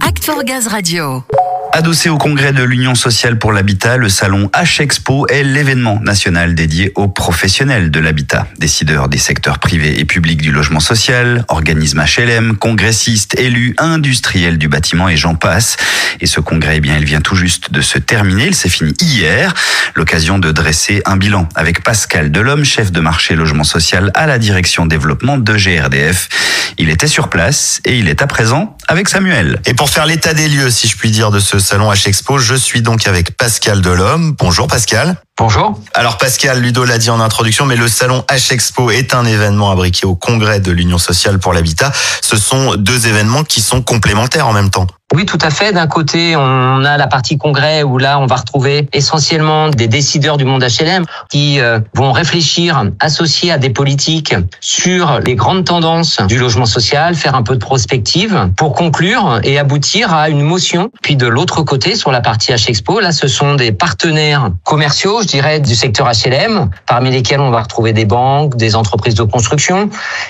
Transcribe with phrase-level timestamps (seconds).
[0.00, 1.35] Act for Gaz Radio.
[1.76, 6.90] Adossé au congrès de l'Union sociale pour l'habitat, le salon H-Expo est l'événement national dédié
[6.94, 12.56] aux professionnels de l'habitat, décideurs des secteurs privés et publics du logement social, organismes HLM,
[12.56, 15.76] congressistes, élus, industriels du bâtiment et j'en passe.
[16.20, 18.46] Et ce congrès, eh bien, il vient tout juste de se terminer.
[18.46, 19.52] Il s'est fini hier.
[19.94, 24.38] L'occasion de dresser un bilan avec Pascal Delhomme, chef de marché logement social à la
[24.38, 26.30] direction développement de GRDF.
[26.78, 29.60] Il était sur place et il est à présent avec Samuel.
[29.66, 32.54] Et pour faire l'état des lieux, si je puis dire, de ce salon H-Expo, je
[32.54, 34.36] suis donc avec Pascal Delhomme.
[34.38, 35.16] Bonjour Pascal.
[35.36, 35.76] Bonjour.
[35.94, 40.06] Alors Pascal, Ludo l'a dit en introduction, mais le salon H-Expo est un événement abriqué
[40.06, 41.90] au congrès de l'Union sociale pour l'habitat.
[42.22, 44.86] Ce sont deux événements qui sont complémentaires en même temps.
[45.14, 45.72] Oui, tout à fait.
[45.72, 50.36] D'un côté, on a la partie congrès où là, on va retrouver essentiellement des décideurs
[50.36, 56.20] du monde HLM qui euh, vont réfléchir, associés à des politiques sur les grandes tendances
[56.26, 60.90] du logement social, faire un peu de prospective pour conclure et aboutir à une motion.
[61.02, 65.28] Puis de l'autre côté, sur la partie H-Expo, là, ce sont des partenaires commerciaux, je
[65.28, 69.88] dirais, du secteur HLM, parmi lesquels on va retrouver des banques, des entreprises de construction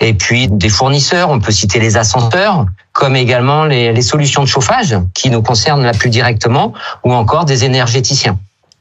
[0.00, 1.30] et puis des fournisseurs.
[1.30, 2.66] On peut citer les ascenseurs
[2.98, 6.72] comme également les, solutions de chauffage qui nous concernent la plus directement,
[7.04, 8.36] ou encore des énergéticiens.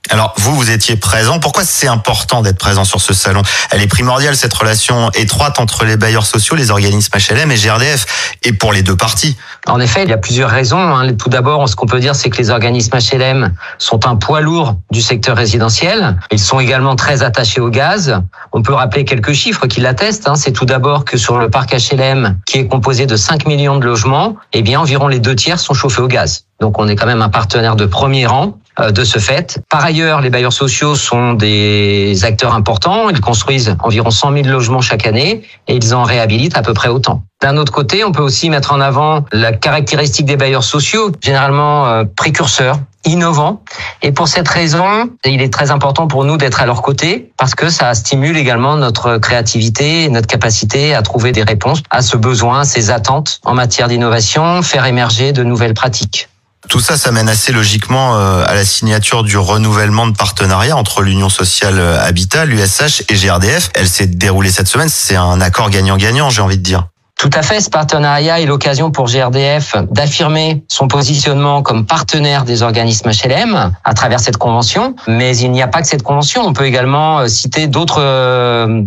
[0.10, 1.40] Alors vous, vous étiez présent.
[1.40, 3.42] Pourquoi c'est important d'être présent sur ce salon?
[3.72, 8.34] Elle est primordiale cette relation étroite entre les bailleurs sociaux, les organismes HLM et GRDF,
[8.44, 9.36] et pour les deux parties.
[9.68, 10.80] En effet, il y a plusieurs raisons.
[10.80, 11.14] hein.
[11.16, 14.76] Tout d'abord, ce qu'on peut dire, c'est que les organismes HLM sont un poids lourd
[14.92, 16.18] du secteur résidentiel.
[16.32, 18.22] Ils sont également très attachés au gaz.
[18.54, 20.28] On peut rappeler quelques chiffres qui l'attestent.
[20.30, 20.36] hein.
[20.36, 23.86] C'est tout d'abord que sur le parc HLM, qui est composé de 5 millions de
[23.86, 26.46] logements, eh bien environ les deux tiers sont chauffés au gaz.
[26.62, 29.59] Donc on est quand même un partenaire de premier rang de ce fait.
[29.70, 33.09] Par ailleurs, les bailleurs sociaux sont des acteurs importants.
[33.09, 36.89] Ils construisent environ 100 000 logements chaque année et ils en réhabilitent à peu près
[36.89, 37.23] autant.
[37.42, 41.86] D'un autre côté, on peut aussi mettre en avant la caractéristique des bailleurs sociaux, généralement
[41.86, 43.61] euh, précurseurs, innovants.
[44.02, 47.54] Et pour cette raison, il est très important pour nous d'être à leur côté parce
[47.54, 52.17] que ça stimule également notre créativité et notre capacité à trouver des réponses à ce
[52.17, 56.30] besoin, à ces attentes en matière d'innovation, faire émerger de nouvelles pratiques.
[56.70, 61.02] Tout ça, ça mène assez logiquement euh, à la signature du renouvellement de partenariat entre
[61.02, 63.70] l'Union sociale euh, Habitat, l'USH et GRDF.
[63.73, 64.89] Elle s'est déroulée cette semaine.
[64.89, 66.88] C'est un accord gagnant-gagnant, j'ai envie de dire.
[67.17, 72.61] Tout à fait, ce partenariat est l'occasion pour GRDF d'affirmer son positionnement comme partenaire des
[72.61, 74.95] organismes HLM à travers cette convention.
[75.08, 76.44] Mais il n'y a pas que cette convention.
[76.45, 78.04] On peut également euh, citer d'autres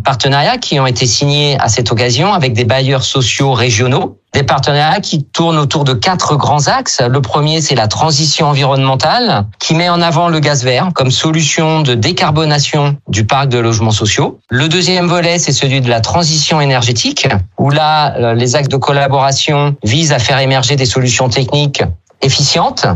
[0.05, 4.21] partenariats qui ont été signés à cette occasion avec des bailleurs sociaux régionaux.
[4.33, 7.01] Des partenariats qui tournent autour de quatre grands axes.
[7.01, 11.83] Le premier, c'est la transition environnementale, qui met en avant le gaz vert comme solution
[11.83, 14.39] de décarbonation du parc de logements sociaux.
[14.49, 17.27] Le deuxième volet, c'est celui de la transition énergétique,
[17.59, 21.83] où là, euh, les axes de collaboration visent à faire émerger des solutions techniques
[22.23, 22.87] efficientes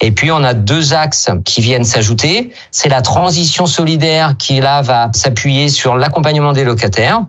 [0.00, 2.50] et puis on a deux axes qui viennent s'ajouter.
[2.70, 7.20] C'est la transition solidaire qui là va s'appuyer sur l'accompagnement des locataires.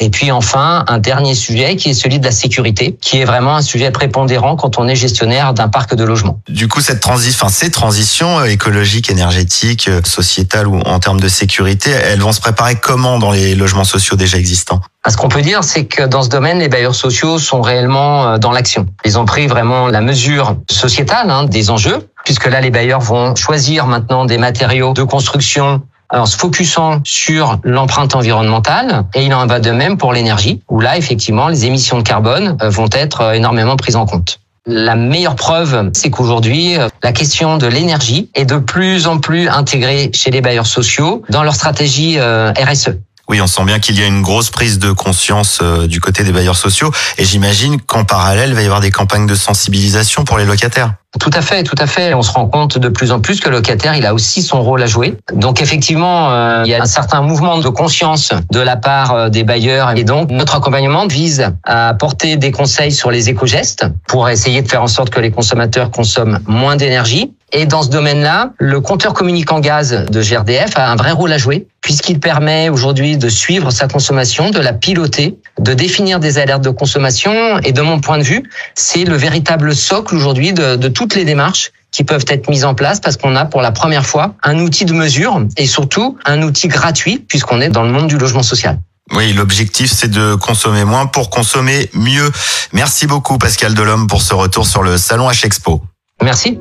[0.00, 3.56] Et puis enfin un dernier sujet qui est celui de la sécurité, qui est vraiment
[3.56, 6.40] un sujet prépondérant quand on est gestionnaire d'un parc de logements.
[6.48, 11.20] Du coup, cette transition, enfin, ces transitions euh, écologiques, énergétiques, euh, sociétales ou en termes
[11.20, 14.80] de sécurité, elles vont se préparer comment dans les logements sociaux déjà existants?
[15.06, 18.38] Ce qu'on peut dire, c'est que dans ce domaine, les bailleurs sociaux sont réellement euh,
[18.38, 18.86] dans l'action.
[19.04, 23.34] Ils ont pris vraiment la mesure sociétale hein, des enjeux puisque là, les bailleurs vont
[23.36, 29.04] choisir maintenant des matériaux de construction en se focusant sur l'empreinte environnementale.
[29.14, 32.58] Et il en va de même pour l'énergie, où là, effectivement, les émissions de carbone
[32.60, 34.40] euh, vont être euh, énormément prises en compte.
[34.66, 40.10] La meilleure preuve, c'est qu'aujourd'hui, la question de l'énergie est de plus en plus intégrée
[40.12, 42.90] chez les bailleurs sociaux dans leur stratégie RSE.
[43.28, 46.32] Oui, on sent bien qu'il y a une grosse prise de conscience du côté des
[46.32, 50.38] bailleurs sociaux et j'imagine qu'en parallèle, il va y avoir des campagnes de sensibilisation pour
[50.38, 50.94] les locataires.
[51.18, 52.12] Tout à fait, tout à fait.
[52.12, 54.62] On se rend compte de plus en plus que le locataire, il a aussi son
[54.62, 55.16] rôle à jouer.
[55.32, 59.28] Donc effectivement, euh, il y a un certain mouvement de conscience de la part euh,
[59.30, 59.96] des bailleurs.
[59.96, 64.68] Et donc, notre accompagnement vise à apporter des conseils sur les éco-gestes pour essayer de
[64.68, 67.32] faire en sorte que les consommateurs consomment moins d'énergie.
[67.52, 71.38] Et dans ce domaine-là, le compteur communicant gaz de GRDF a un vrai rôle à
[71.38, 76.62] jouer puisqu'il permet aujourd'hui de suivre sa consommation, de la piloter, de définir des alertes
[76.62, 77.32] de consommation.
[77.60, 78.42] Et de mon point de vue,
[78.74, 82.74] c'est le véritable socle aujourd'hui de, de toutes les démarches qui peuvent être mises en
[82.74, 86.42] place parce qu'on a pour la première fois un outil de mesure et surtout un
[86.42, 88.78] outil gratuit puisqu'on est dans le monde du logement social.
[89.12, 92.30] Oui, l'objectif c'est de consommer moins pour consommer mieux.
[92.74, 95.80] Merci beaucoup Pascal Delhomme pour ce retour sur le salon H Expo.
[96.22, 96.58] Merci.